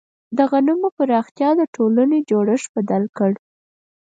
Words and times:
د 0.37 0.39
غنمو 0.51 0.89
پراختیا 0.97 1.49
د 1.59 1.61
ټولنې 1.75 2.19
جوړښت 2.29 2.67
بدل 2.75 3.03
کړ. 3.17 3.31